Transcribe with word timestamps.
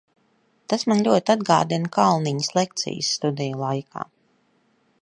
Tas 0.73 0.85
man 0.91 1.03
ļoti 1.07 1.33
atgādina 1.33 1.91
Kalniņas 1.99 2.51
lekcijas 2.59 3.13
studiju 3.19 3.63
laikā. 3.65 4.09